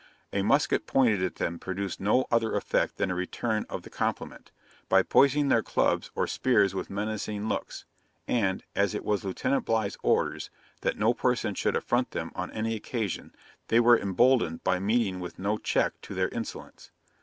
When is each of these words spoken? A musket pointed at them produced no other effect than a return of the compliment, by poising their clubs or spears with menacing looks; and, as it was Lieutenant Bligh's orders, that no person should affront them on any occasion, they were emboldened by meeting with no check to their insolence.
A 0.33 0.41
musket 0.41 0.87
pointed 0.87 1.21
at 1.21 1.35
them 1.35 1.59
produced 1.59 1.99
no 1.99 2.25
other 2.31 2.55
effect 2.55 2.97
than 2.97 3.11
a 3.11 3.15
return 3.15 3.67
of 3.69 3.83
the 3.83 3.89
compliment, 3.91 4.49
by 4.89 5.03
poising 5.03 5.49
their 5.49 5.61
clubs 5.61 6.09
or 6.15 6.25
spears 6.25 6.73
with 6.73 6.89
menacing 6.89 7.47
looks; 7.47 7.85
and, 8.27 8.63
as 8.75 8.95
it 8.95 9.05
was 9.05 9.23
Lieutenant 9.23 9.65
Bligh's 9.65 9.99
orders, 10.01 10.49
that 10.81 10.97
no 10.97 11.13
person 11.13 11.53
should 11.53 11.75
affront 11.75 12.09
them 12.09 12.31
on 12.33 12.49
any 12.49 12.73
occasion, 12.73 13.31
they 13.67 13.79
were 13.79 13.95
emboldened 13.99 14.63
by 14.63 14.79
meeting 14.79 15.19
with 15.19 15.37
no 15.37 15.59
check 15.59 16.01
to 16.01 16.15
their 16.15 16.29
insolence. 16.29 16.89